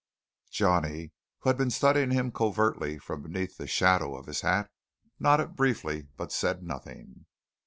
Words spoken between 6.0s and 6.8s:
but said